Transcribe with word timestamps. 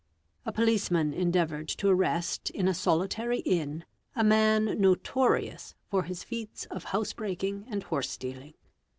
<A 0.47 0.51
police 0.51 0.89
man 0.89 1.13
endeavoured 1.13 1.67
to 1.67 1.87
arrest 1.87 2.49
in 2.49 2.67
a 2.67 2.73
solitary 2.73 3.41
inn 3.41 3.85
a 4.15 4.23
man 4.23 4.81
notorious 4.81 5.75
for 5.91 6.01
his 6.05 6.23
feats 6.23 6.65
of 6.71 6.85
housebreaking 6.85 7.65
and 7.69 7.83
horse 7.83 8.09
stealing. 8.09 8.55